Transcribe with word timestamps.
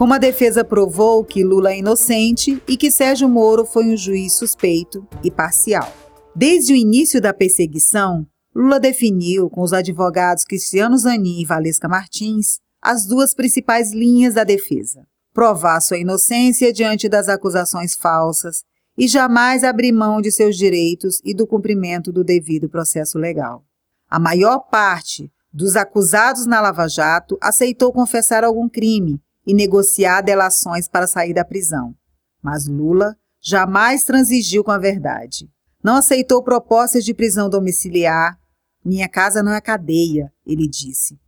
Como 0.00 0.14
a 0.14 0.18
defesa 0.18 0.64
provou 0.64 1.22
que 1.22 1.44
Lula 1.44 1.72
é 1.72 1.78
inocente 1.80 2.58
e 2.66 2.74
que 2.74 2.90
Sérgio 2.90 3.28
Moro 3.28 3.66
foi 3.66 3.84
um 3.84 3.96
juiz 3.98 4.32
suspeito 4.32 5.06
e 5.22 5.30
parcial. 5.30 5.92
Desde 6.34 6.72
o 6.72 6.76
início 6.76 7.20
da 7.20 7.34
perseguição, 7.34 8.26
Lula 8.56 8.80
definiu 8.80 9.50
com 9.50 9.60
os 9.60 9.74
advogados 9.74 10.44
Cristiano 10.44 10.96
Zanin 10.96 11.42
e 11.42 11.44
Valesca 11.44 11.86
Martins 11.86 12.60
as 12.80 13.04
duas 13.04 13.34
principais 13.34 13.92
linhas 13.92 14.32
da 14.32 14.42
defesa: 14.42 15.06
provar 15.34 15.78
sua 15.82 15.98
inocência 15.98 16.72
diante 16.72 17.06
das 17.06 17.28
acusações 17.28 17.94
falsas 17.94 18.62
e 18.96 19.06
jamais 19.06 19.62
abrir 19.62 19.92
mão 19.92 20.22
de 20.22 20.32
seus 20.32 20.56
direitos 20.56 21.20
e 21.22 21.34
do 21.34 21.46
cumprimento 21.46 22.10
do 22.10 22.24
devido 22.24 22.70
processo 22.70 23.18
legal. 23.18 23.66
A 24.08 24.18
maior 24.18 24.60
parte 24.60 25.30
dos 25.52 25.76
acusados 25.76 26.46
na 26.46 26.58
Lava 26.58 26.88
Jato 26.88 27.36
aceitou 27.38 27.92
confessar 27.92 28.44
algum 28.44 28.66
crime 28.66 29.20
e 29.46 29.54
negociar 29.54 30.20
delações 30.20 30.88
para 30.88 31.06
sair 31.06 31.34
da 31.34 31.44
prisão. 31.44 31.94
Mas 32.42 32.66
Lula 32.66 33.16
jamais 33.40 34.04
transigiu 34.04 34.62
com 34.62 34.70
a 34.70 34.78
verdade. 34.78 35.50
Não 35.82 35.96
aceitou 35.96 36.42
propostas 36.42 37.04
de 37.04 37.14
prisão 37.14 37.48
domiciliar. 37.48 38.38
Minha 38.84 39.08
casa 39.08 39.42
não 39.42 39.52
é 39.52 39.60
cadeia, 39.60 40.32
ele 40.46 40.68
disse. 40.68 41.18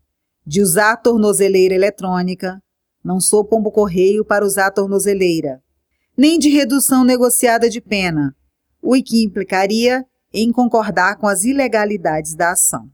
De 0.45 0.61
usar 0.61 0.97
tornozeleira 0.97 1.75
eletrônica. 1.75 2.63
Não 3.03 3.21
sou 3.21 3.45
pombo-correio 3.45 4.25
para 4.25 4.45
usar 4.45 4.71
tornozeleira. 4.71 5.63
Nem 6.17 6.39
de 6.39 6.51
redução 6.51 7.05
negociada 7.05 7.71
de 7.71 7.81
pena, 7.81 8.37
o 8.81 8.93
que 9.03 9.25
implicaria 9.25 10.05
em 10.33 10.53
concordar 10.53 11.17
com 11.17 11.27
as 11.27 11.45
ilegalidades 11.45 12.35
da 12.35 12.53
ação. 12.53 12.91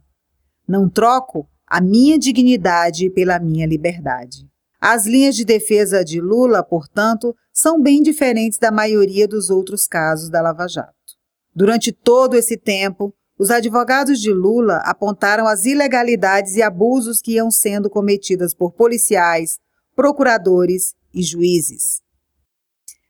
Não 0.66 0.88
troco 0.88 1.48
a 1.66 1.80
minha 1.80 2.18
dignidade 2.18 3.10
pela 3.10 3.38
minha 3.38 3.66
liberdade. 3.66 4.48
As 4.80 5.06
linhas 5.06 5.34
de 5.34 5.44
defesa 5.44 6.04
de 6.04 6.20
Lula, 6.20 6.62
portanto, 6.62 7.34
são 7.52 7.82
bem 7.82 8.00
diferentes 8.00 8.58
da 8.58 8.70
maioria 8.70 9.26
dos 9.26 9.50
outros 9.50 9.86
casos 9.88 10.30
da 10.30 10.40
Lava 10.40 10.68
Jato. 10.68 10.94
Durante 11.54 11.90
todo 11.90 12.36
esse 12.36 12.56
tempo, 12.56 13.12
os 13.36 13.50
advogados 13.50 14.20
de 14.20 14.32
Lula 14.32 14.76
apontaram 14.84 15.46
as 15.48 15.64
ilegalidades 15.64 16.54
e 16.54 16.62
abusos 16.62 17.20
que 17.20 17.32
iam 17.32 17.50
sendo 17.50 17.90
cometidas 17.90 18.54
por 18.54 18.72
policiais, 18.72 19.58
procuradores 19.96 20.94
e 21.12 21.22
juízes. 21.22 22.00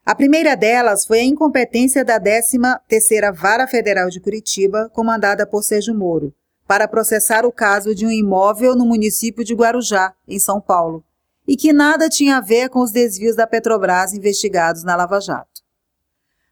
A 0.05 0.15
primeira 0.15 0.55
delas 0.55 1.05
foi 1.05 1.21
a 1.21 1.25
incompetência 1.25 2.03
da 2.03 2.19
13ª 2.19 3.31
Vara 3.35 3.67
Federal 3.67 4.09
de 4.09 4.21
Curitiba, 4.21 4.89
comandada 4.95 5.47
por 5.47 5.63
Sérgio 5.63 5.95
Moro, 5.95 6.35
para 6.67 6.89
processar 6.89 7.45
o 7.45 7.53
caso 7.53 7.95
de 7.95 8.07
um 8.07 8.11
imóvel 8.11 8.75
no 8.75 8.87
município 8.87 9.45
de 9.45 9.55
Guarujá, 9.55 10.15
em 10.27 10.39
São 10.39 10.63
Paulo, 10.63 11.05
e 11.49 11.57
que 11.57 11.73
nada 11.73 12.11
tinha 12.11 12.37
a 12.37 12.41
ver 12.43 12.69
com 12.69 12.81
os 12.81 12.93
desvios 12.93 13.35
da 13.35 13.47
Petrobras 13.47 14.13
investigados 14.13 14.85
na 14.85 14.95
Lava 14.95 15.19
Jato. 15.19 15.63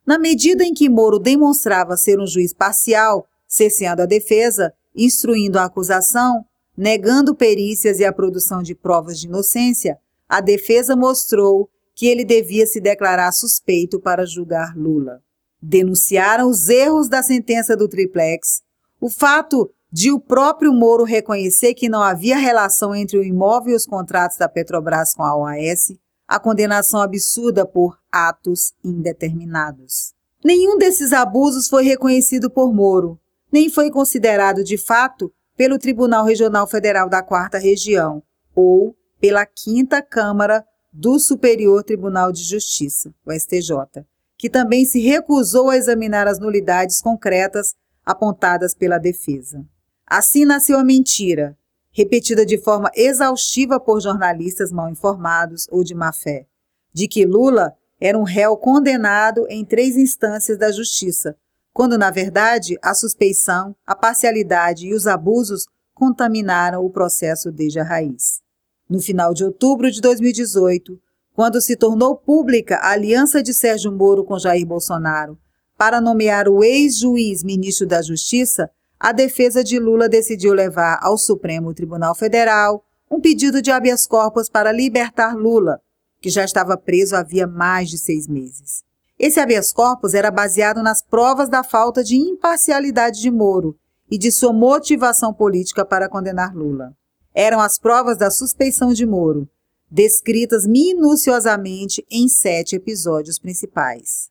Na 0.06 0.19
medida 0.19 0.64
em 0.64 0.72
que 0.72 0.89
Moro 0.89 1.19
demonstrava 1.19 1.98
ser 1.98 2.19
um 2.19 2.27
juiz 2.27 2.55
parcial, 2.55 3.28
cesseando 3.47 4.00
a 4.00 4.06
defesa, 4.06 4.72
instruindo 4.94 5.58
a 5.58 5.64
acusação, 5.64 6.47
negando 6.74 7.34
perícias 7.34 8.00
e 8.00 8.06
a 8.06 8.12
produção 8.12 8.62
de 8.62 8.74
provas 8.74 9.20
de 9.20 9.27
inocência, 9.27 9.98
a 10.27 10.41
defesa 10.41 10.97
mostrou 10.97 11.69
que 11.94 12.06
ele 12.06 12.24
devia 12.24 12.67
se 12.67 12.80
declarar 12.80 13.33
suspeito 13.33 14.00
para 14.00 14.24
julgar 14.24 14.74
Lula. 14.74 15.20
Denunciaram 15.61 16.48
os 16.48 16.70
erros 16.70 17.08
da 17.08 17.22
sentença 17.22 17.77
do 17.77 17.86
triplex, 17.86 18.62
o 18.98 19.11
fato 19.11 19.70
de 19.97 20.12
o 20.12 20.20
próprio 20.20 20.75
Moro 20.75 21.05
reconhecer 21.05 21.72
que 21.72 21.89
não 21.89 22.02
havia 22.02 22.36
relação 22.36 22.94
entre 22.94 23.16
o 23.16 23.25
imóvel 23.25 23.72
e 23.72 23.77
os 23.77 23.86
contratos 23.86 24.36
da 24.36 24.47
Petrobras 24.47 25.14
com 25.14 25.22
a 25.22 25.34
OAS, 25.34 25.91
a 26.28 26.39
condenação 26.39 27.00
absurda 27.00 27.64
por 27.64 27.98
atos 28.12 28.74
indeterminados. 28.84 30.12
Nenhum 30.44 30.77
desses 30.77 31.14
abusos 31.14 31.67
foi 31.67 31.83
reconhecido 31.83 32.50
por 32.50 32.74
Moro, 32.74 33.19
nem 33.51 33.70
foi 33.70 33.90
considerado 33.90 34.62
de 34.62 34.77
fato 34.77 35.33
pelo 35.57 35.79
Tribunal 35.79 36.27
Regional 36.27 36.67
Federal 36.67 37.08
da 37.08 37.23
Quarta 37.23 37.57
Região 37.57 38.23
ou 38.55 38.95
pela 39.18 39.46
Quinta 39.46 40.02
Câmara 40.02 40.63
do 40.92 41.18
Superior 41.18 41.83
Tribunal 41.83 42.33
de 42.33 42.42
Justiça, 42.42 43.14
o 43.24 43.33
STJ, 43.33 44.05
que 44.36 44.51
também 44.51 44.84
se 44.84 45.01
recusou 45.01 45.70
a 45.70 45.77
examinar 45.78 46.28
as 46.28 46.39
nulidades 46.39 47.01
concretas 47.01 47.74
apontadas 48.05 48.74
pela 48.74 48.98
defesa. 48.98 49.64
Assim 50.06 50.44
nasceu 50.44 50.78
a 50.78 50.84
mentira, 50.84 51.58
repetida 51.90 52.46
de 52.46 52.58
forma 52.58 52.90
exaustiva 52.94 53.80
por 53.80 54.00
jornalistas 54.00 54.70
mal 54.70 54.89
informados 54.89 55.67
ou 55.70 55.83
de 55.83 55.94
má 55.94 56.12
fé, 56.12 56.46
de 56.92 57.08
que 57.08 57.27
Lula 57.27 57.74
era 58.00 58.16
um 58.16 58.22
réu 58.22 58.56
condenado 58.56 59.46
em 59.48 59.64
três 59.64 59.96
instâncias 59.96 60.58
da 60.58 60.70
justiça, 60.70 61.36
quando 61.72 61.98
na 61.98 62.11
verdade 62.11 62.78
a 62.83 62.95
suspeição, 62.95 63.74
a 63.84 63.96
parcialidade 63.96 64.86
e 64.86 64.95
os 64.95 65.06
abusos 65.06 65.66
contaminaram 65.92 66.84
o 66.84 66.90
processo 66.90 67.50
desde 67.50 67.80
a 67.80 67.84
raiz. 67.84 68.40
No 68.89 69.00
final 69.00 69.34
de 69.34 69.45
outubro 69.45 69.90
de 69.90 70.00
2018, 70.00 71.00
quando 71.34 71.61
se 71.61 71.74
tornou 71.74 72.16
pública 72.16 72.77
a 72.77 72.92
aliança 72.92 73.42
de 73.42 73.52
Sérgio 73.52 73.90
Moro 73.90 74.24
com 74.24 74.39
Jair 74.39 74.64
Bolsonaro 74.64 75.39
para 75.77 76.00
nomear 76.00 76.48
o 76.48 76.62
ex-juiz 76.62 77.42
ministro 77.42 77.86
da 77.86 78.00
Justiça, 78.00 78.70
a 78.98 79.12
defesa 79.12 79.62
de 79.62 79.79
Lula 79.79 80.08
decidiu 80.08 80.52
levar 80.52 80.98
ao 81.02 81.18
Supremo 81.18 81.74
Tribunal 81.74 82.14
Federal 82.14 82.84
um 83.11 83.20
pedido 83.20 83.62
de 83.62 83.70
habeas 83.70 84.07
corpus 84.07 84.48
para 84.48 84.73
libertar 84.73 85.36
Lula, 85.36 85.80
que 86.20 86.30
já 86.30 86.45
estava 86.45 86.77
preso 86.77 87.14
havia 87.14 87.46
mais 87.46 87.89
de 87.89 87.98
seis 87.98 88.27
meses. 88.27 88.83
Esse 89.18 89.40
habeas 89.40 89.73
corpus 89.73 90.14
era 90.14 90.30
baseado 90.30 90.83
nas 90.83 91.02
provas 91.02 91.48
da 91.48 91.62
falta 91.62 92.02
de 92.02 92.17
imparcialidade 92.17 93.20
de 93.20 93.30
Moro 93.30 93.77
e 94.11 94.18
de 94.18 94.30
sua 94.30 94.52
motivação 94.52 95.33
política 95.33 95.84
para 95.84 96.08
condenar 96.08 96.55
Lula 96.55 96.95
eram 97.36 97.61
as 97.61 97.78
provas 97.78 98.17
da 98.17 98.30
suspeição 98.30 98.95
de 98.95 99.05
Moro, 99.05 99.46
descritas 99.90 100.67
minuciosamente 100.67 102.02
em 102.11 102.28
sete 102.28 102.74
episódios 102.77 103.39
principais. 103.39 104.30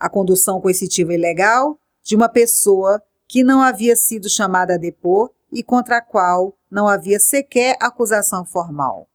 A 0.00 0.08
condução 0.08 0.58
coercitiva 0.58 1.12
ilegal 1.12 1.78
de 2.02 2.16
uma 2.16 2.26
pessoa 2.26 3.02
que 3.28 3.44
não 3.44 3.60
havia 3.60 3.94
sido 3.94 4.28
chamada 4.28 4.74
a 4.74 4.78
depor 4.78 5.30
e 5.52 5.62
contra 5.62 5.98
a 5.98 6.02
qual 6.02 6.56
não 6.70 6.88
havia 6.88 7.20
sequer 7.20 7.76
acusação 7.80 8.44
formal. 8.44 9.06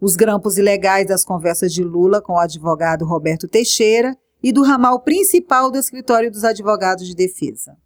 Os 0.00 0.16
grampos 0.16 0.56
ilegais 0.56 1.06
das 1.06 1.24
conversas 1.24 1.72
de 1.72 1.84
Lula 1.84 2.22
com 2.22 2.32
o 2.34 2.38
advogado 2.38 3.04
Roberto 3.04 3.46
Teixeira 3.46 4.16
e 4.42 4.52
do 4.52 4.62
ramal 4.62 5.00
principal 5.00 5.70
do 5.70 5.78
escritório 5.78 6.30
dos 6.30 6.44
advogados 6.44 7.06
de 7.06 7.14
defesa. 7.14 7.76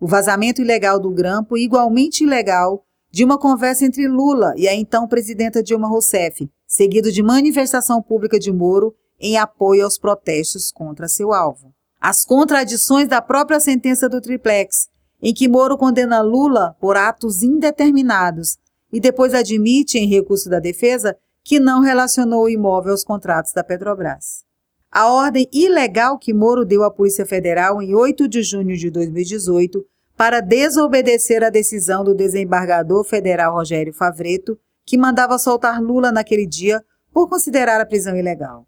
O 0.00 0.06
vazamento 0.06 0.62
ilegal 0.62 0.98
do 0.98 1.10
grampo, 1.10 1.58
igualmente 1.58 2.24
ilegal, 2.24 2.84
de 3.10 3.24
uma 3.24 3.38
conversa 3.38 3.84
entre 3.84 4.06
Lula 4.06 4.54
e 4.56 4.68
a 4.68 4.74
então 4.74 5.06
presidenta 5.06 5.62
Dilma 5.62 5.88
Rousseff, 5.88 6.48
seguido 6.66 7.10
de 7.10 7.22
manifestação 7.22 8.00
pública 8.00 8.38
de 8.38 8.52
Moro 8.52 8.94
em 9.18 9.36
apoio 9.36 9.84
aos 9.84 9.98
protestos 9.98 10.70
contra 10.70 11.08
seu 11.08 11.32
alvo. 11.32 11.74
As 12.00 12.24
contradições 12.24 13.08
da 13.08 13.20
própria 13.20 13.60
sentença 13.60 14.08
do 14.08 14.20
triplex, 14.20 14.88
em 15.22 15.34
que 15.34 15.48
Moro 15.48 15.76
condena 15.76 16.20
Lula 16.20 16.76
por 16.80 16.96
atos 16.96 17.42
indeterminados 17.42 18.58
e 18.92 18.98
depois 18.98 19.34
admite, 19.34 19.98
em 19.98 20.08
recurso 20.08 20.48
da 20.48 20.58
defesa, 20.58 21.16
que 21.44 21.60
não 21.60 21.80
relacionou 21.80 22.44
o 22.44 22.50
imóvel 22.50 22.92
aos 22.92 23.04
contratos 23.04 23.52
da 23.52 23.62
Petrobras. 23.62 24.44
A 24.90 25.08
ordem 25.08 25.48
ilegal 25.52 26.18
que 26.18 26.34
Moro 26.34 26.64
deu 26.64 26.82
à 26.82 26.90
Polícia 26.90 27.24
Federal 27.24 27.80
em 27.80 27.94
8 27.94 28.26
de 28.26 28.42
junho 28.42 28.76
de 28.76 28.90
2018 28.90 29.84
para 30.16 30.40
desobedecer 30.40 31.42
a 31.44 31.48
decisão 31.48 32.04
do 32.04 32.14
desembargador 32.14 33.04
federal 33.04 33.54
Rogério 33.54 33.94
Favreto, 33.94 34.58
que 34.84 34.98
mandava 34.98 35.38
soltar 35.38 35.80
Lula 35.80 36.10
naquele 36.10 36.46
dia 36.46 36.84
por 37.12 37.28
considerar 37.28 37.80
a 37.80 37.86
prisão 37.86 38.16
ilegal. 38.16 38.66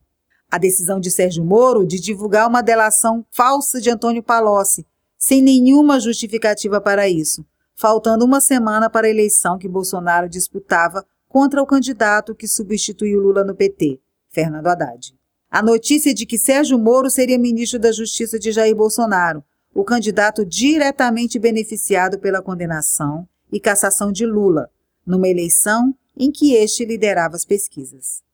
A 0.50 0.58
decisão 0.58 1.00
de 1.00 1.10
Sérgio 1.10 1.44
Moro 1.44 1.84
de 1.84 2.00
divulgar 2.00 2.48
uma 2.48 2.62
delação 2.62 3.26
falsa 3.30 3.80
de 3.80 3.90
Antônio 3.90 4.22
Palocci, 4.22 4.86
sem 5.22 5.40
nenhuma 5.40 6.00
justificativa 6.00 6.80
para 6.80 7.08
isso, 7.08 7.46
faltando 7.76 8.24
uma 8.24 8.40
semana 8.40 8.90
para 8.90 9.06
a 9.06 9.10
eleição 9.10 9.56
que 9.56 9.68
Bolsonaro 9.68 10.28
disputava 10.28 11.06
contra 11.28 11.62
o 11.62 11.66
candidato 11.66 12.34
que 12.34 12.48
substituiu 12.48 13.20
Lula 13.20 13.44
no 13.44 13.54
PT, 13.54 14.00
Fernando 14.30 14.66
Haddad. 14.66 15.14
A 15.48 15.62
notícia 15.62 16.12
de 16.12 16.26
que 16.26 16.36
Sérgio 16.36 16.76
Moro 16.76 17.08
seria 17.08 17.38
ministro 17.38 17.78
da 17.78 17.92
Justiça 17.92 18.36
de 18.36 18.50
Jair 18.50 18.74
Bolsonaro, 18.74 19.44
o 19.72 19.84
candidato 19.84 20.44
diretamente 20.44 21.38
beneficiado 21.38 22.18
pela 22.18 22.42
condenação 22.42 23.24
e 23.52 23.60
cassação 23.60 24.10
de 24.10 24.26
Lula, 24.26 24.70
numa 25.06 25.28
eleição 25.28 25.94
em 26.16 26.32
que 26.32 26.52
este 26.54 26.84
liderava 26.84 27.36
as 27.36 27.44
pesquisas. 27.44 28.24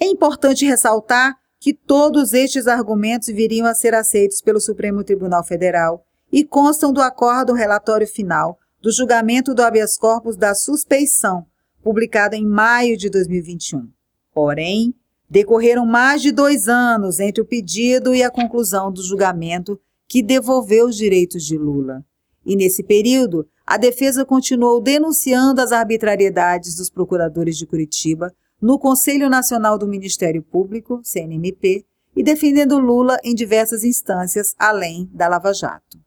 É 0.00 0.06
importante 0.06 0.66
ressaltar 0.66 1.38
que 1.62 1.72
todos 1.72 2.32
estes 2.32 2.66
argumentos 2.66 3.28
viriam 3.28 3.66
a 3.66 3.74
ser 3.74 3.94
aceitos 3.94 4.40
pelo 4.40 4.60
Supremo 4.60 5.04
Tribunal 5.04 5.44
Federal 5.44 6.04
e 6.32 6.44
constam 6.44 6.92
do 6.92 7.00
acordo 7.00 7.52
relatório 7.52 8.06
final 8.06 8.58
do 8.80 8.90
julgamento 8.90 9.54
do 9.54 9.62
habeas 9.62 9.96
corpus 9.96 10.36
da 10.36 10.56
suspeição, 10.56 11.46
publicado 11.80 12.34
em 12.34 12.44
maio 12.44 12.96
de 12.96 13.08
2021. 13.08 13.88
Porém, 14.34 14.92
Decorreram 15.32 15.86
mais 15.86 16.20
de 16.20 16.30
dois 16.30 16.68
anos 16.68 17.18
entre 17.18 17.40
o 17.40 17.46
pedido 17.46 18.14
e 18.14 18.22
a 18.22 18.30
conclusão 18.30 18.92
do 18.92 19.02
julgamento 19.02 19.80
que 20.06 20.22
devolveu 20.22 20.88
os 20.88 20.94
direitos 20.94 21.42
de 21.46 21.56
Lula. 21.56 22.04
E 22.44 22.54
nesse 22.54 22.82
período, 22.82 23.46
a 23.66 23.78
defesa 23.78 24.26
continuou 24.26 24.78
denunciando 24.78 25.62
as 25.62 25.72
arbitrariedades 25.72 26.76
dos 26.76 26.90
procuradores 26.90 27.56
de 27.56 27.64
Curitiba 27.64 28.30
no 28.62 28.78
Conselho 28.78 29.28
Nacional 29.28 29.76
do 29.76 29.88
Ministério 29.88 30.40
Público, 30.40 31.00
CNMP, 31.02 31.84
e 32.14 32.22
defendendo 32.22 32.78
Lula 32.78 33.18
em 33.24 33.34
diversas 33.34 33.82
instâncias 33.82 34.54
além 34.56 35.10
da 35.12 35.26
Lava 35.26 35.52
Jato. 35.52 35.98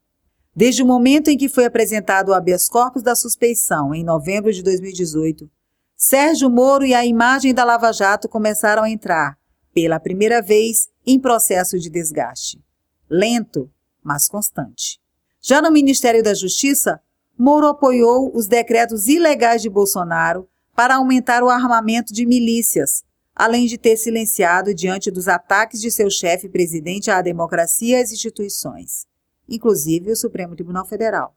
Desde 0.56 0.82
o 0.82 0.86
momento 0.86 1.30
em 1.30 1.38
que 1.38 1.50
foi 1.50 1.66
apresentado 1.66 2.30
o 2.30 2.34
habeas 2.34 2.70
corpus 2.70 3.04
da 3.04 3.14
suspeição, 3.14 3.94
em 3.94 4.06
novembro 4.06 4.54
de 4.54 4.64
2018, 4.64 5.52
Sérgio 5.98 6.50
Moro 6.50 6.86
e 6.86 6.94
a 6.94 7.06
imagem 7.06 7.54
da 7.54 7.66
Lava 7.66 7.92
Jato 7.92 8.30
começaram 8.30 8.84
a 8.84 8.90
entrar, 8.90 9.38
pela 9.74 10.00
primeira 10.00 10.42
vez, 10.42 10.88
em 11.06 11.20
processo 11.20 11.78
de 11.78 11.90
desgaste. 11.90 12.64
Lento, 13.10 13.70
mas 14.02 14.30
constante. 14.30 15.02
Já 15.42 15.62
no 15.62 15.72
Ministério 15.72 16.24
da 16.24 16.34
Justiça, 16.34 17.02
Moro 17.38 17.68
apoiou 17.68 18.32
os 18.34 18.48
decretos 18.48 19.10
ilegais 19.10 19.62
de 19.62 19.70
Bolsonaro 19.70 20.48
para 20.76 20.96
aumentar 20.96 21.42
o 21.42 21.50
armamento 21.50 22.14
de 22.14 22.26
milícias, 22.26 23.04
além 23.34 23.66
de 23.66 23.78
ter 23.78 23.96
silenciado 23.98 24.74
diante 24.74 25.10
dos 25.10 25.28
ataques 25.28 25.80
de 25.80 25.90
seu 25.90 26.10
chefe 26.10 26.50
presidente 26.50 27.10
à 27.10 27.22
democracia 27.22 27.98
e 27.98 28.02
às 28.02 28.12
instituições, 28.12 29.06
inclusive 29.48 30.12
o 30.12 30.16
Supremo 30.16 30.56
Tribunal 30.56 30.86
Federal. 30.86 31.36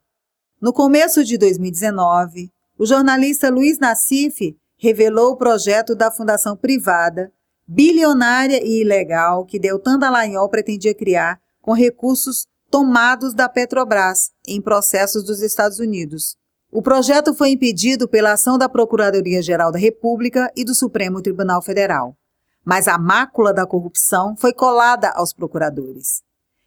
No 0.61 0.73
começo 0.73 1.25
de 1.25 1.39
2019, 1.39 2.51
o 2.77 2.85
jornalista 2.85 3.49
Luiz 3.49 3.79
Nassif 3.79 4.57
revelou 4.77 5.33
o 5.33 5.37
projeto 5.37 5.95
da 5.95 6.11
fundação 6.11 6.57
privada, 6.57 7.33
bilionária 7.67 8.61
e 8.65 8.81
ilegal, 8.81 9.45
que 9.45 9.59
Deltan 9.59 9.99
Dallagnol 9.99 10.49
pretendia 10.49 10.95
criar 10.95 11.41
com 11.61 11.73
recursos 11.73 12.47
tomados 12.71 13.35
da 13.35 13.49
Petrobras 13.49 14.31
em 14.47 14.61
processos 14.61 15.25
dos 15.25 15.43
Estados 15.43 15.79
Unidos. 15.79 16.38
O 16.71 16.83
projeto 16.83 17.35
foi 17.35 17.51
impedido 17.51 18.07
pela 18.07 18.33
ação 18.33 18.59
da 18.59 18.69
Procuradoria-Geral 18.69 19.73
da 19.73 19.79
República 19.79 20.53
e 20.55 20.65
do 20.65 20.75
Supremo 20.75 21.23
Tribunal 21.23 21.63
Federal. 21.63 22.15
Mas 22.63 22.87
a 22.87 22.99
mácula 22.99 23.55
da 23.55 23.67
corrupção 23.67 24.37
foi 24.37 24.53
colada 24.53 25.11
aos 25.11 25.33
procuradores. 25.33 26.23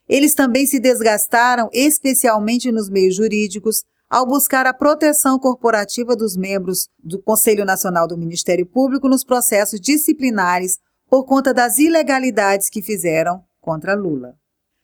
Eles 0.10 0.34
também 0.34 0.66
se 0.66 0.80
desgastaram, 0.80 1.70
especialmente 1.72 2.72
nos 2.72 2.90
meios 2.90 3.16
jurídicos, 3.16 3.84
ao 4.10 4.26
buscar 4.26 4.66
a 4.66 4.74
proteção 4.74 5.38
corporativa 5.38 6.16
dos 6.16 6.36
membros 6.36 6.90
do 7.02 7.22
Conselho 7.22 7.64
Nacional 7.64 8.08
do 8.08 8.18
Ministério 8.18 8.66
Público 8.66 9.08
nos 9.08 9.24
processos 9.24 9.80
disciplinares 9.80 10.80
por 11.08 11.26
conta 11.26 11.54
das 11.54 11.78
ilegalidades 11.78 12.70
que 12.70 12.82
fizeram 12.82 13.44
contra 13.62 13.94
Lula. 13.94 14.36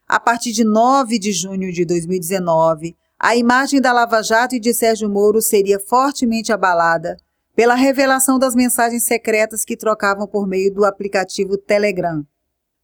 A 0.08 0.20
partir 0.20 0.54
de 0.54 0.64
9 0.64 1.20
de 1.20 1.34
junho 1.34 1.74
de 1.74 1.84
2019, 1.84 2.96
a 3.20 3.36
imagem 3.36 3.82
da 3.82 3.92
Lava 3.92 4.22
Jato 4.22 4.56
e 4.56 4.60
de 4.60 4.74
Sérgio 4.74 5.10
Moro 5.10 5.42
seria 5.42 5.80
fortemente 5.80 6.54
abalada 6.54 7.18
pela 7.56 7.74
revelação 7.74 8.38
das 8.38 8.54
mensagens 8.54 9.04
secretas 9.04 9.66
que 9.66 9.76
trocavam 9.76 10.28
por 10.28 10.46
meio 10.46 10.72
do 10.72 10.86
aplicativo 10.86 11.58
Telegram. 11.58 12.24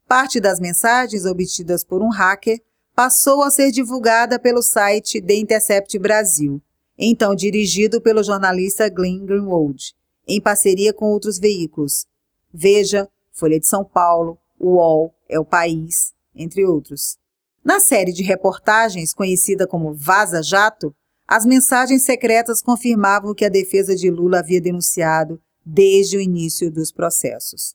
Parte 0.07 0.39
das 0.39 0.59
mensagens 0.59 1.25
obtidas 1.25 1.83
por 1.83 2.01
um 2.01 2.09
hacker 2.09 2.59
passou 2.95 3.43
a 3.43 3.51
ser 3.51 3.71
divulgada 3.71 4.39
pelo 4.39 4.63
site 4.63 5.21
The 5.21 5.35
Intercept 5.35 5.99
Brasil, 5.99 6.59
então 6.97 7.35
dirigido 7.35 8.01
pelo 8.01 8.23
jornalista 8.23 8.89
Glenn 8.89 9.25
Greenwald, 9.25 9.93
em 10.27 10.41
parceria 10.41 10.91
com 10.91 11.05
outros 11.05 11.37
veículos. 11.37 12.07
Veja, 12.51 13.07
Folha 13.31 13.59
de 13.59 13.67
São 13.67 13.83
Paulo, 13.83 14.39
UOL, 14.59 15.13
É 15.29 15.39
o 15.39 15.45
País, 15.45 16.13
entre 16.35 16.65
outros. 16.65 17.17
Na 17.63 17.79
série 17.79 18.11
de 18.11 18.23
reportagens 18.23 19.13
conhecida 19.13 19.65
como 19.65 19.93
Vaza 19.93 20.43
Jato, 20.43 20.93
as 21.25 21.45
mensagens 21.45 22.03
secretas 22.03 22.61
confirmavam 22.61 23.33
que 23.33 23.45
a 23.45 23.49
defesa 23.49 23.95
de 23.95 24.11
Lula 24.11 24.39
havia 24.39 24.59
denunciado 24.59 25.41
desde 25.65 26.17
o 26.17 26.21
início 26.21 26.69
dos 26.69 26.91
processos. 26.91 27.73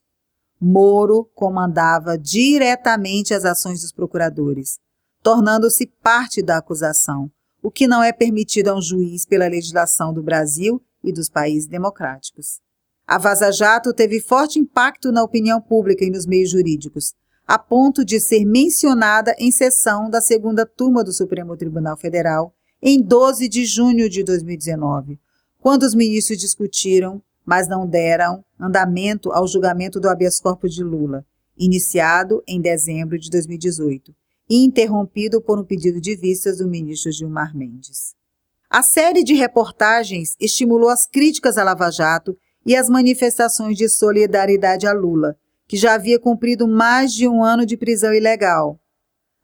Moro 0.60 1.24
comandava 1.34 2.18
diretamente 2.18 3.32
as 3.32 3.46
ações 3.46 3.80
dos 3.80 3.92
procuradores, 3.92 4.78
tornando-se 5.22 5.86
parte 6.02 6.42
da 6.42 6.58
acusação, 6.58 7.30
o 7.62 7.70
que 7.70 7.86
não 7.86 8.02
é 8.02 8.12
permitido 8.12 8.68
a 8.68 8.76
um 8.76 8.82
juiz 8.82 9.24
pela 9.24 9.48
legislação 9.48 10.12
do 10.12 10.22
Brasil 10.22 10.82
e 11.02 11.12
dos 11.12 11.30
países 11.30 11.66
democráticos. 11.66 12.60
A 13.06 13.16
Vaza 13.16 13.50
Jato 13.50 13.94
teve 13.94 14.20
forte 14.20 14.58
impacto 14.58 15.10
na 15.10 15.22
opinião 15.22 15.62
pública 15.62 16.04
e 16.04 16.10
nos 16.10 16.26
meios 16.26 16.50
jurídicos, 16.50 17.14
a 17.48 17.58
ponto 17.58 18.04
de 18.04 18.20
ser 18.20 18.44
mencionada 18.44 19.34
em 19.38 19.50
sessão 19.50 20.10
da 20.10 20.20
segunda 20.20 20.66
turma 20.66 21.02
do 21.02 21.14
Supremo 21.14 21.56
Tribunal 21.56 21.96
Federal 21.96 22.54
em 22.82 23.00
12 23.00 23.48
de 23.48 23.64
junho 23.64 24.10
de 24.10 24.22
2019, 24.22 25.18
quando 25.58 25.84
os 25.84 25.94
ministros 25.94 26.38
discutiram, 26.38 27.22
mas 27.46 27.66
não 27.66 27.86
deram 27.86 28.44
andamento 28.60 29.32
ao 29.32 29.48
julgamento 29.48 29.98
do 29.98 30.10
habeas 30.10 30.38
corpus 30.38 30.74
de 30.74 30.84
Lula, 30.84 31.24
iniciado 31.56 32.42
em 32.46 32.60
dezembro 32.60 33.18
de 33.18 33.30
2018 33.30 34.14
e 34.50 34.62
interrompido 34.62 35.40
por 35.40 35.58
um 35.58 35.64
pedido 35.64 36.02
de 36.02 36.14
vistas 36.16 36.58
do 36.58 36.68
ministro 36.68 37.10
Gilmar 37.10 37.56
Mendes. 37.56 38.14
A 38.68 38.82
série 38.82 39.24
de 39.24 39.32
reportagens 39.32 40.36
estimulou 40.38 40.90
as 40.90 41.06
críticas 41.06 41.56
à 41.56 41.64
Lava 41.64 41.90
Jato 41.90 42.36
e 42.66 42.76
as 42.76 42.90
manifestações 42.90 43.78
de 43.78 43.88
solidariedade 43.88 44.86
a 44.86 44.92
Lula, 44.92 45.34
que 45.68 45.76
já 45.76 45.94
havia 45.94 46.18
cumprido 46.18 46.66
mais 46.66 47.12
de 47.12 47.28
um 47.28 47.44
ano 47.44 47.66
de 47.66 47.76
prisão 47.76 48.14
ilegal. 48.14 48.80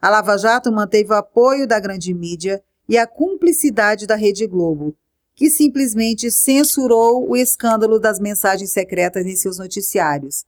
A 0.00 0.08
Lava 0.08 0.38
Jato 0.38 0.72
manteve 0.72 1.12
o 1.12 1.16
apoio 1.16 1.68
da 1.68 1.78
grande 1.78 2.14
mídia 2.14 2.64
e 2.88 2.96
a 2.96 3.06
cumplicidade 3.06 4.06
da 4.06 4.16
Rede 4.16 4.46
Globo, 4.46 4.96
que 5.34 5.50
simplesmente 5.50 6.30
censurou 6.30 7.28
o 7.28 7.36
escândalo 7.36 8.00
das 8.00 8.18
mensagens 8.18 8.72
secretas 8.72 9.26
em 9.26 9.36
seus 9.36 9.58
noticiários. 9.58 10.46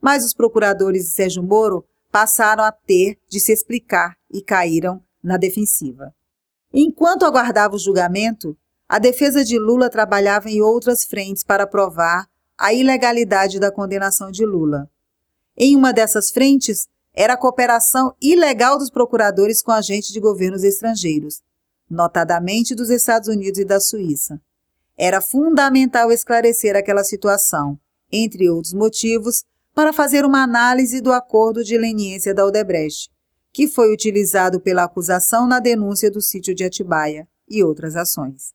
Mas 0.00 0.24
os 0.24 0.32
procuradores 0.32 1.06
de 1.06 1.10
Sérgio 1.10 1.42
Moro 1.42 1.84
passaram 2.12 2.62
a 2.62 2.70
ter 2.70 3.18
de 3.28 3.40
se 3.40 3.52
explicar 3.52 4.16
e 4.32 4.40
caíram 4.40 5.02
na 5.22 5.36
defensiva. 5.36 6.14
Enquanto 6.72 7.24
aguardava 7.24 7.74
o 7.74 7.78
julgamento, 7.78 8.56
a 8.88 8.98
defesa 8.98 9.44
de 9.44 9.58
Lula 9.58 9.90
trabalhava 9.90 10.48
em 10.48 10.60
outras 10.60 11.04
frentes 11.04 11.42
para 11.42 11.66
provar 11.66 12.28
a 12.56 12.72
ilegalidade 12.72 13.58
da 13.58 13.72
condenação 13.72 14.30
de 14.30 14.44
Lula. 14.44 14.88
Em 15.60 15.74
uma 15.74 15.92
dessas 15.92 16.30
frentes 16.30 16.86
era 17.12 17.32
a 17.32 17.36
cooperação 17.36 18.14
ilegal 18.22 18.78
dos 18.78 18.90
procuradores 18.90 19.60
com 19.60 19.72
agentes 19.72 20.12
de 20.12 20.20
governos 20.20 20.62
estrangeiros, 20.62 21.42
notadamente 21.90 22.76
dos 22.76 22.90
Estados 22.90 23.28
Unidos 23.28 23.58
e 23.58 23.64
da 23.64 23.80
Suíça. 23.80 24.40
Era 24.96 25.20
fundamental 25.20 26.12
esclarecer 26.12 26.76
aquela 26.76 27.02
situação, 27.02 27.76
entre 28.12 28.48
outros 28.48 28.72
motivos, 28.72 29.44
para 29.74 29.92
fazer 29.92 30.24
uma 30.24 30.44
análise 30.44 31.00
do 31.00 31.12
acordo 31.12 31.64
de 31.64 31.76
leniência 31.76 32.32
da 32.32 32.46
Odebrecht, 32.46 33.10
que 33.52 33.66
foi 33.66 33.92
utilizado 33.92 34.60
pela 34.60 34.84
acusação 34.84 35.48
na 35.48 35.58
denúncia 35.58 36.08
do 36.08 36.20
sítio 36.20 36.54
de 36.54 36.62
Atibaia 36.62 37.26
e 37.48 37.64
outras 37.64 37.96
ações. 37.96 38.52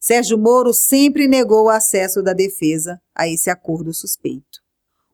Sérgio 0.00 0.36
Moro 0.36 0.72
sempre 0.72 1.28
negou 1.28 1.66
o 1.66 1.70
acesso 1.70 2.20
da 2.20 2.32
defesa 2.32 3.00
a 3.14 3.28
esse 3.28 3.48
acordo 3.48 3.94
suspeito. 3.94 4.61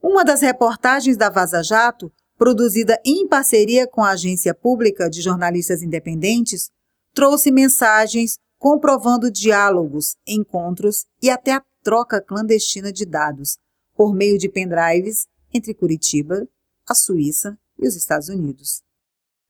Uma 0.03 0.25
das 0.25 0.41
reportagens 0.43 1.17
da 1.17 1.29
Vaza 1.29 1.63
Jato, 1.63 2.13
produzida 2.37 3.01
em 3.05 3.27
parceria 3.27 3.87
com 3.87 4.03
a 4.03 4.11
Agência 4.11 4.55
Pública 4.55 5.11
de 5.11 5.21
Jornalistas 5.21 5.83
Independentes, 5.83 6.71
trouxe 7.13 7.51
mensagens 7.51 8.39
comprovando 8.59 9.31
diálogos, 9.31 10.17
encontros 10.27 11.05
e 11.21 11.29
até 11.29 11.53
a 11.53 11.65
troca 11.83 12.21
clandestina 12.21 12.93
de 12.93 13.05
dados 13.05 13.59
por 13.97 14.15
meio 14.15 14.39
de 14.39 14.49
pendrives 14.49 15.27
entre 15.53 15.75
Curitiba, 15.75 16.47
a 16.89 16.95
Suíça 16.95 17.59
e 17.77 17.87
os 17.87 17.97
Estados 17.97 18.29
Unidos. 18.29 18.83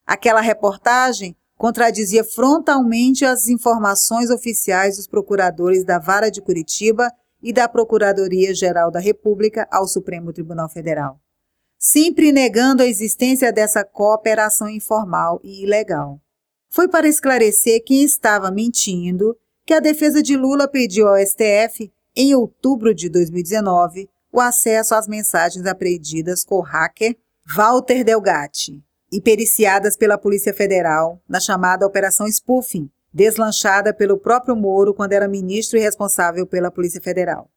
Aquela 0.06 0.40
reportagem 0.40 1.36
contradizia 1.58 2.24
frontalmente 2.24 3.24
as 3.24 3.48
informações 3.48 4.30
oficiais 4.30 4.96
dos 4.96 5.06
procuradores 5.06 5.84
da 5.84 5.98
Vara 5.98 6.30
de 6.30 6.40
Curitiba 6.40 7.12
e 7.42 7.52
da 7.52 7.68
Procuradoria-Geral 7.68 8.90
da 8.90 9.00
República 9.00 9.66
ao 9.70 9.86
Supremo 9.86 10.32
Tribunal 10.32 10.68
Federal, 10.68 11.20
sempre 11.78 12.32
negando 12.32 12.82
a 12.82 12.86
existência 12.86 13.52
dessa 13.52 13.84
cooperação 13.84 14.68
informal 14.68 15.40
e 15.42 15.62
ilegal. 15.62 16.20
Foi 16.68 16.88
para 16.88 17.08
esclarecer 17.08 17.82
quem 17.84 18.02
estava 18.02 18.50
mentindo 18.50 19.36
que 19.64 19.74
a 19.74 19.80
defesa 19.80 20.22
de 20.22 20.36
Lula 20.36 20.66
pediu 20.66 21.06
ao 21.06 21.18
STF, 21.18 21.92
em 22.16 22.34
outubro 22.34 22.94
de 22.94 23.08
2019, 23.08 24.08
o 24.32 24.40
acesso 24.40 24.94
às 24.94 25.06
mensagens 25.06 25.66
apreendidas 25.66 26.44
com 26.44 26.56
o 26.56 26.62
hacker 26.62 27.16
Walter 27.56 28.04
Delgatti 28.04 28.82
e 29.10 29.20
periciadas 29.20 29.96
pela 29.96 30.18
Polícia 30.18 30.52
Federal 30.52 31.22
na 31.28 31.40
chamada 31.40 31.86
Operação 31.86 32.26
Spoofing, 32.26 32.90
deslanchada 33.18 33.92
pelo 33.92 34.16
próprio 34.16 34.54
Moro 34.54 34.94
quando 34.94 35.12
era 35.12 35.26
ministro 35.26 35.76
e 35.76 35.82
responsável 35.82 36.46
pela 36.46 36.70
Polícia 36.70 37.00
Federal. 37.00 37.50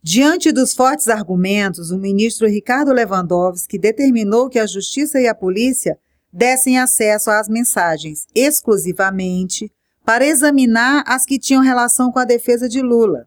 Diante 0.00 0.52
dos 0.52 0.74
fortes 0.74 1.08
argumentos, 1.08 1.90
o 1.90 1.98
ministro 1.98 2.46
Ricardo 2.46 2.92
Lewandowski 2.92 3.76
determinou 3.76 4.48
que 4.48 4.60
a 4.60 4.66
Justiça 4.66 5.20
e 5.20 5.26
a 5.26 5.34
Polícia 5.34 5.98
dessem 6.32 6.78
acesso 6.78 7.32
às 7.32 7.48
mensagens 7.48 8.26
exclusivamente 8.32 9.72
para 10.04 10.24
examinar 10.24 11.02
as 11.04 11.26
que 11.26 11.36
tinham 11.36 11.62
relação 11.62 12.12
com 12.12 12.20
a 12.20 12.24
defesa 12.24 12.68
de 12.68 12.80
Lula. 12.80 13.26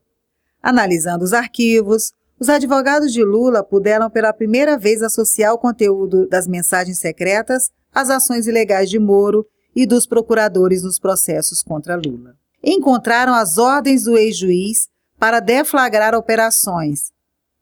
Analisando 0.63 1.25
os 1.25 1.33
arquivos, 1.33 2.13
os 2.39 2.47
advogados 2.47 3.11
de 3.11 3.21
Lula 3.21 3.65
puderam 3.65 4.09
pela 4.09 4.31
primeira 4.31 4.77
vez 4.77 5.03
associar 5.03 5.53
o 5.53 5.57
conteúdo 5.57 6.25
das 6.29 6.47
mensagens 6.47 6.99
secretas 6.99 7.69
às 7.93 8.09
ações 8.09 8.47
ilegais 8.47 8.89
de 8.89 8.97
Moro 8.97 9.45
e 9.75 9.85
dos 9.85 10.05
procuradores 10.05 10.83
nos 10.83 10.99
processos 10.99 11.63
contra 11.63 11.95
Lula. 11.95 12.35
Encontraram 12.63 13.33
as 13.33 13.57
ordens 13.57 14.03
do 14.03 14.17
ex-juiz 14.17 14.87
para 15.17 15.39
deflagrar 15.39 16.15
operações, 16.15 17.11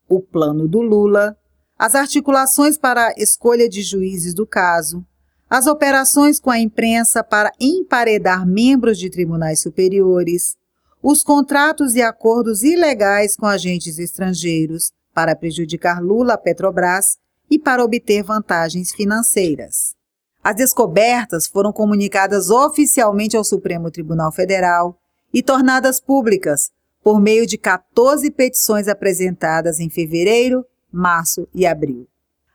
o 0.08 0.20
plano 0.20 0.66
do 0.66 0.80
Lula, 0.80 1.36
as 1.78 1.94
articulações 1.94 2.76
para 2.76 3.08
a 3.08 3.14
escolha 3.16 3.68
de 3.68 3.82
juízes 3.82 4.34
do 4.34 4.46
caso, 4.46 5.04
as 5.48 5.66
operações 5.66 6.38
com 6.38 6.50
a 6.50 6.58
imprensa 6.58 7.24
para 7.24 7.50
emparedar 7.58 8.46
membros 8.46 8.98
de 8.98 9.10
tribunais 9.10 9.60
superiores, 9.60 10.56
os 11.02 11.22
contratos 11.22 11.94
e 11.94 12.02
acordos 12.02 12.62
ilegais 12.62 13.34
com 13.34 13.46
agentes 13.46 13.98
estrangeiros 13.98 14.92
para 15.14 15.34
prejudicar 15.34 16.00
Lula 16.02 16.36
Petrobras 16.36 17.18
e 17.50 17.58
para 17.58 17.82
obter 17.82 18.22
vantagens 18.22 18.92
financeiras. 18.92 19.94
As 20.42 20.56
descobertas 20.56 21.46
foram 21.46 21.72
comunicadas 21.72 22.48
oficialmente 22.48 23.36
ao 23.36 23.44
Supremo 23.44 23.90
Tribunal 23.90 24.32
Federal 24.32 24.98
e 25.32 25.42
tornadas 25.42 26.00
públicas 26.00 26.70
por 27.02 27.20
meio 27.20 27.46
de 27.46 27.58
14 27.58 28.30
petições 28.30 28.88
apresentadas 28.88 29.80
em 29.80 29.90
fevereiro, 29.90 30.64
março 30.90 31.46
e 31.54 31.66
abril. 31.66 32.06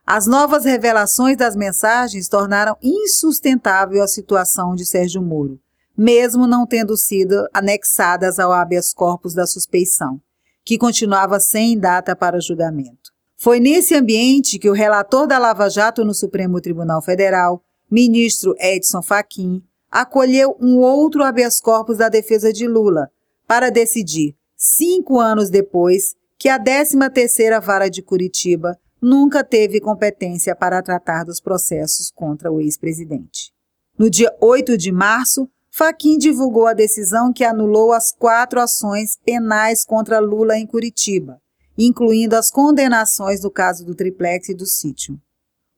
As 0.04 0.26
novas 0.26 0.64
revelações 0.64 1.36
das 1.36 1.56
mensagens 1.56 2.28
tornaram 2.28 2.76
insustentável 2.82 4.02
a 4.02 4.06
situação 4.08 4.74
de 4.74 4.84
Sérgio 4.86 5.20
Moro, 5.20 5.58
mesmo 5.96 6.46
não 6.46 6.66
tendo 6.66 6.96
sido 6.96 7.48
anexadas 7.52 8.38
ao 8.38 8.52
habeas 8.52 8.92
corpus 8.92 9.34
da 9.34 9.46
suspeição, 9.46 10.20
que 10.64 10.78
continuava 10.78 11.40
sem 11.40 11.78
data 11.78 12.14
para 12.14 12.40
julgamento. 12.40 13.10
Foi 13.36 13.58
nesse 13.58 13.94
ambiente 13.94 14.58
que 14.58 14.70
o 14.70 14.72
relator 14.72 15.26
da 15.26 15.38
Lava 15.38 15.68
Jato 15.68 16.04
no 16.04 16.14
Supremo 16.14 16.60
Tribunal 16.60 17.02
Federal, 17.02 17.62
ministro 17.90 18.54
Edson 18.58 19.02
Fachin, 19.02 19.62
acolheu 19.90 20.56
um 20.60 20.78
outro 20.78 21.22
habeas 21.22 21.60
corpus 21.60 21.98
da 21.98 22.08
defesa 22.08 22.52
de 22.52 22.66
Lula 22.66 23.10
para 23.46 23.70
decidir, 23.70 24.36
cinco 24.56 25.18
anos 25.20 25.48
depois, 25.48 26.14
que 26.38 26.48
a 26.48 26.58
13ª 26.58 27.60
Vara 27.60 27.88
de 27.88 28.02
Curitiba 28.02 28.78
nunca 29.00 29.44
teve 29.44 29.80
competência 29.80 30.54
para 30.54 30.82
tratar 30.82 31.24
dos 31.24 31.40
processos 31.40 32.10
contra 32.10 32.50
o 32.50 32.60
ex-presidente. 32.60 33.52
No 33.98 34.10
dia 34.10 34.34
8 34.40 34.76
de 34.76 34.92
março, 34.92 35.48
Faquim 35.70 36.18
divulgou 36.18 36.66
a 36.66 36.72
decisão 36.72 37.32
que 37.32 37.44
anulou 37.44 37.92
as 37.92 38.10
quatro 38.10 38.60
ações 38.60 39.18
penais 39.24 39.84
contra 39.84 40.18
Lula 40.18 40.56
em 40.56 40.66
Curitiba, 40.66 41.40
incluindo 41.76 42.34
as 42.34 42.50
condenações 42.50 43.42
no 43.42 43.50
caso 43.50 43.84
do 43.84 43.94
triplex 43.94 44.48
e 44.48 44.54
do 44.54 44.66
sítio. 44.66 45.20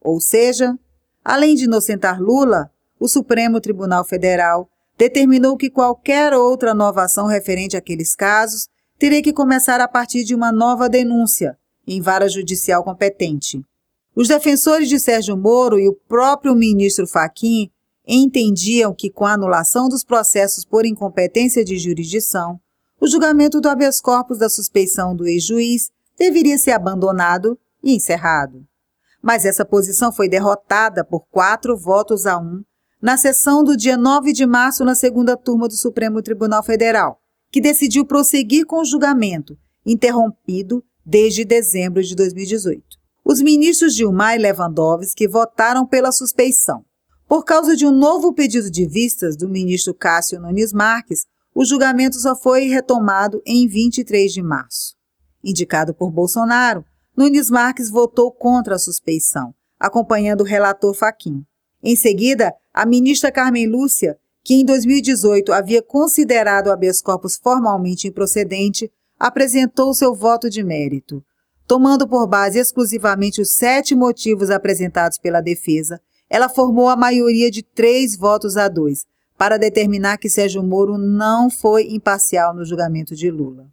Ou 0.00 0.21
seja, 0.21 0.79
além 1.25 1.55
de 1.55 1.65
inocentar 1.65 2.21
Lula, 2.21 2.71
o 2.99 3.09
Supremo 3.09 3.61
Tribunal 3.61 4.05
Federal 4.05 4.69
determinou 4.97 5.57
que 5.57 5.71
qualquer 5.71 6.35
outra 6.35 6.75
nova 6.75 7.05
ação 7.05 7.27
referente 7.27 7.77
àqueles 7.77 8.17
casos 8.17 8.69
teria 8.99 9.23
que 9.23 9.33
começar 9.33 9.81
a 9.81 9.87
partir 9.87 10.25
de 10.25 10.35
uma 10.35 10.51
nova 10.51 10.89
denúncia 10.89 11.57
em 11.87 12.01
vara 12.01 12.29
judicial 12.29 12.83
competente. 12.83 13.65
Os 14.15 14.27
defensores 14.27 14.89
de 14.89 14.99
Sérgio 14.99 15.37
Moro 15.37 15.79
e 15.79 15.89
o 15.89 15.95
próprio 15.95 16.55
ministro 16.55 17.07
Faquim 17.07 17.71
entendiam 18.07 18.93
que, 18.93 19.11
com 19.11 19.25
a 19.25 19.35
anulação 19.35 19.89
dos 19.89 20.03
processos 20.03 20.65
por 20.65 20.85
incompetência 20.85 21.65
de 21.65 21.79
jurisdição, 21.79 22.59
o 23.01 23.07
julgamento 23.07 23.61
do 23.61 23.69
habeas 23.69 24.01
corpus 24.01 24.39
da 24.39 24.49
suspeição 24.49 25.15
do 25.15 25.27
ex-juiz 25.27 25.91
deveria 26.19 26.59
ser 26.59 26.73
abandonado 26.73 27.57
e 27.83 27.95
encerrado. 27.95 28.67
Mas 29.23 29.45
essa 29.45 29.65
posição 29.65 30.13
foi 30.13 30.29
derrotada 30.29 31.05
por 31.05 31.27
quatro 31.31 31.77
votos 31.77 32.27
a 32.27 32.39
um 32.39 32.63
na 33.01 33.17
sessão 33.17 33.63
do 33.63 33.77
dia 33.77 33.97
9 33.97 34.33
de 34.33 34.45
março 34.45 34.85
na 34.85 34.95
segunda 34.95 35.37
turma 35.37 35.69
do 35.69 35.75
Supremo 35.75 36.21
Tribunal 36.21 36.63
Federal, 36.63 37.21
que 37.51 37.61
decidiu 37.61 38.05
prosseguir 38.05 38.67
com 38.67 38.81
o 38.81 38.85
julgamento, 38.85 39.57
interrompido 39.87 40.83
desde 41.07 41.45
dezembro 41.45 42.03
de 42.03 42.15
2018. 42.15 42.83
Os 43.25 43.41
ministros 43.41 43.95
Dilma 43.95 44.35
e 44.35 44.39
Lewandowski 44.39 45.29
votaram 45.29 45.87
pela 45.87 46.13
suspeição. 46.13 46.85
Por 47.29 47.45
causa 47.45 47.77
de 47.77 47.87
um 47.87 47.93
novo 47.93 48.33
pedido 48.33 48.71
de 48.71 48.87
vistas 48.87 49.37
do 49.37 49.49
ministro 49.49 49.95
Cássio 49.95 50.41
Nunes 50.41 50.73
Marques, 50.73 51.27
o 51.55 51.65
julgamento 51.65 52.19
só 52.19 52.35
foi 52.35 52.69
retomado 52.69 53.43
em 53.45 53.69
23 53.69 54.33
de 54.33 54.43
março. 54.43 54.95
Indicado 55.45 55.95
por 55.95 56.11
Bolsonaro, 56.11 56.85
Nunes 57.19 57.51
Marques 57.51 57.91
votou 57.91 58.31
contra 58.31 58.77
a 58.77 58.79
suspeição, 58.79 59.53
acompanhando 59.77 60.43
o 60.43 60.45
relator 60.45 60.95
Faquim. 60.95 61.45
Em 61.83 61.97
seguida, 61.97 62.55
a 62.73 62.87
ministra 62.87 63.33
Carmen 63.33 63.67
Lúcia, 63.67 64.17
que 64.45 64.55
em 64.55 64.65
2018 64.65 65.53
havia 65.53 65.83
considerado 65.83 66.69
o 66.69 66.71
habeas 66.71 67.03
corpus 67.03 67.37
formalmente 67.37 68.07
improcedente, 68.07 68.89
apresentou 69.19 69.93
seu 69.95 70.15
voto 70.15 70.49
de 70.49 70.63
mérito. 70.63 71.21
Tomando 71.67 72.07
por 72.07 72.25
base 72.29 72.57
exclusivamente 72.57 73.41
os 73.41 73.51
sete 73.51 73.97
motivos 73.97 74.49
apresentados 74.49 75.19
pela 75.19 75.41
defesa, 75.41 76.01
ela 76.31 76.49
formou 76.49 76.89
a 76.89 76.95
maioria 76.95 77.51
de 77.51 77.65
três 77.65 78.17
votos 78.17 78.57
a 78.57 78.69
dois 78.69 79.05
para 79.37 79.59
determinar 79.59 80.19
que 80.19 80.31
Sérgio 80.31 80.63
Moro 80.63 80.97
não 80.97 81.51
foi 81.51 81.89
imparcial 81.91 82.55
no 82.55 82.65
julgamento 82.65 83.17
de 83.17 83.29
Lula. 83.29 83.67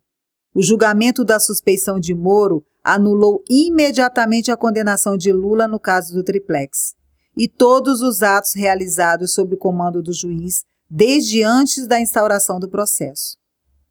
O 0.51 0.63
julgamento 0.63 1.23
da 1.23 1.39
suspeição 1.39 1.99
de 1.99 2.15
Moro 2.15 2.65
anulou 2.85 3.43
imediatamente 3.49 4.51
a 4.51 4.57
condenação 4.57 5.17
de 5.17 5.31
Lula 5.31 5.67
no 5.67 5.79
caso 5.79 6.13
do 6.13 6.23
triplex 6.23 6.93
e 7.35 7.47
todos 7.47 8.01
os 8.01 8.21
atos 8.21 8.53
realizados 8.53 9.33
sob 9.33 9.55
o 9.55 9.57
comando 9.57 10.03
do 10.03 10.13
juiz 10.13 10.63
desde 10.87 11.41
antes 11.41 11.87
da 11.87 11.99
instauração 11.99 12.59
do 12.59 12.69
processo. 12.69 13.37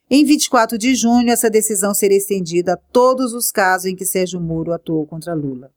Em 0.08 0.24
24 0.24 0.78
de 0.78 0.94
junho, 0.94 1.28
essa 1.28 1.50
decisão 1.50 1.92
seria 1.92 2.18
estendida 2.18 2.74
a 2.74 2.76
todos 2.76 3.32
os 3.32 3.50
casos 3.50 3.86
em 3.86 3.96
que 3.96 4.06
Sérgio 4.06 4.40
Moro 4.40 4.72
atuou 4.72 5.04
contra 5.04 5.34
Lula. 5.34 5.72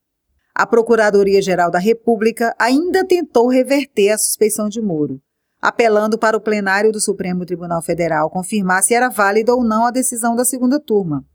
A 0.53 0.67
Procuradoria-Geral 0.67 1.71
da 1.71 1.79
República 1.79 2.55
ainda 2.59 3.03
tentou 3.03 3.47
reverter 3.47 4.11
a 4.11 4.17
suspeição 4.17 4.69
de 4.69 4.79
Moro, 4.79 5.19
apelando 5.59 6.19
para 6.19 6.37
o 6.37 6.41
plenário 6.41 6.91
do 6.91 7.01
Supremo 7.01 7.45
Tribunal 7.45 7.81
Federal 7.81 8.29
confirmar 8.29 8.83
se 8.83 8.93
era 8.93 9.09
válida 9.09 9.55
ou 9.55 9.63
não 9.63 9.85
a 9.85 9.91
decisão 9.91 10.35
da 10.35 10.45
segunda 10.45 10.79
turma. 10.79 11.25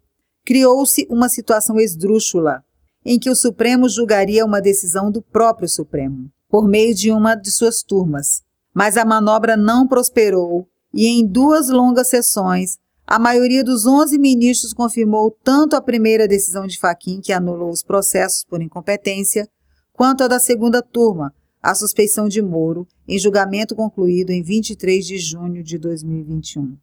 Criou-se 0.44 1.06
uma 1.08 1.28
situação 1.28 1.78
esdrúxula, 1.78 2.62
em 3.04 3.18
que 3.18 3.30
o 3.30 3.36
Supremo 3.36 3.88
julgaria 3.88 4.44
uma 4.44 4.60
decisão 4.60 5.10
do 5.10 5.22
próprio 5.22 5.68
Supremo, 5.68 6.30
por 6.48 6.68
meio 6.68 6.94
de 6.94 7.10
uma 7.12 7.34
de 7.34 7.50
suas 7.50 7.82
turmas. 7.82 8.42
Mas 8.74 8.96
a 8.96 9.04
manobra 9.04 9.56
não 9.56 9.86
prosperou 9.86 10.68
e, 10.92 11.06
em 11.06 11.26
duas 11.26 11.68
longas 11.68 12.08
sessões, 12.08 12.78
a 13.06 13.18
maioria 13.18 13.62
dos 13.62 13.86
11 13.86 14.18
ministros 14.18 14.72
confirmou 14.72 15.30
tanto 15.44 15.76
a 15.76 15.82
primeira 15.82 16.26
decisão 16.26 16.66
de 16.66 16.78
Faquim, 16.78 17.20
que 17.20 17.32
anulou 17.32 17.70
os 17.70 17.82
processos 17.82 18.44
por 18.44 18.62
incompetência, 18.62 19.48
quanto 19.92 20.24
a 20.24 20.28
da 20.28 20.38
segunda 20.38 20.80
turma, 20.80 21.34
a 21.62 21.74
suspeição 21.74 22.28
de 22.28 22.42
Moro, 22.42 22.86
em 23.06 23.18
julgamento 23.18 23.74
concluído 23.76 24.30
em 24.30 24.42
23 24.42 25.06
de 25.06 25.18
junho 25.18 25.62
de 25.62 25.78
2021. 25.78 26.76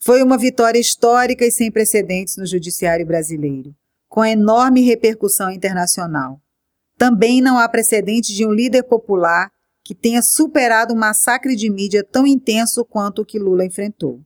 Foi 0.00 0.22
uma 0.22 0.38
vitória 0.38 0.78
histórica 0.78 1.44
e 1.44 1.50
sem 1.50 1.70
precedentes 1.70 2.36
no 2.36 2.46
judiciário 2.46 3.04
brasileiro, 3.04 3.74
com 4.08 4.24
enorme 4.24 4.80
repercussão 4.82 5.50
internacional. 5.50 6.40
Também 6.96 7.40
não 7.40 7.58
há 7.58 7.68
precedente 7.68 8.34
de 8.34 8.46
um 8.46 8.52
líder 8.52 8.84
popular 8.84 9.50
que 9.84 9.94
tenha 9.94 10.22
superado 10.22 10.94
um 10.94 10.98
massacre 10.98 11.56
de 11.56 11.70
mídia 11.70 12.04
tão 12.04 12.26
intenso 12.26 12.84
quanto 12.84 13.22
o 13.22 13.24
que 13.24 13.38
Lula 13.38 13.64
enfrentou. 13.64 14.20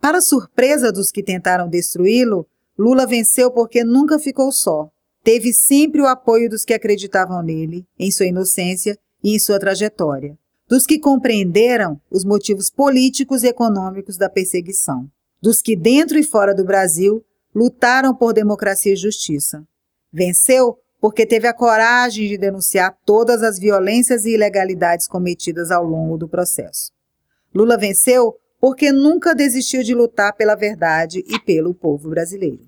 Para 0.00 0.20
surpresa 0.20 0.92
dos 0.92 1.10
que 1.10 1.22
tentaram 1.22 1.68
destruí-lo, 1.68 2.46
Lula 2.78 3.06
venceu 3.06 3.50
porque 3.50 3.82
nunca 3.82 4.18
ficou 4.18 4.52
só. 4.52 4.90
Teve 5.24 5.52
sempre 5.52 6.00
o 6.00 6.06
apoio 6.06 6.48
dos 6.48 6.64
que 6.64 6.74
acreditavam 6.74 7.42
nele, 7.42 7.86
em 7.98 8.10
sua 8.10 8.26
inocência 8.26 8.98
e 9.24 9.34
em 9.34 9.38
sua 9.38 9.58
trajetória, 9.58 10.38
dos 10.68 10.84
que 10.84 10.98
compreenderam 10.98 12.00
os 12.10 12.24
motivos 12.24 12.70
políticos 12.70 13.42
e 13.42 13.48
econômicos 13.48 14.16
da 14.16 14.28
perseguição, 14.28 15.08
dos 15.40 15.62
que, 15.62 15.76
dentro 15.76 16.18
e 16.18 16.24
fora 16.24 16.54
do 16.54 16.64
Brasil, 16.64 17.24
lutaram 17.54 18.14
por 18.14 18.32
democracia 18.32 18.92
e 18.92 18.96
justiça. 18.96 19.64
Venceu 20.12 20.78
porque 21.00 21.26
teve 21.26 21.46
a 21.46 21.54
coragem 21.54 22.26
de 22.26 22.36
denunciar 22.36 22.96
todas 23.04 23.42
as 23.42 23.58
violências 23.58 24.24
e 24.24 24.34
ilegalidades 24.34 25.06
cometidas 25.06 25.70
ao 25.70 25.84
longo 25.84 26.16
do 26.18 26.28
processo. 26.28 26.90
Lula 27.54 27.76
venceu 27.76 28.34
porque 28.60 28.90
nunca 28.90 29.34
desistiu 29.34 29.82
de 29.82 29.94
lutar 29.94 30.34
pela 30.34 30.54
verdade 30.54 31.22
e 31.26 31.38
pelo 31.38 31.74
povo 31.74 32.10
brasileiro. 32.10 32.66